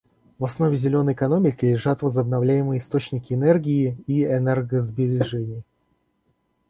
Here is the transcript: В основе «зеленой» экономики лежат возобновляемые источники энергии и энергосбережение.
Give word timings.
В 0.39 0.45
основе 0.45 0.73
«зеленой» 0.75 1.13
экономики 1.13 1.63
лежат 1.65 2.01
возобновляемые 2.01 2.79
источники 2.79 3.33
энергии 3.33 3.99
и 4.07 4.23
энергосбережение. 4.25 5.61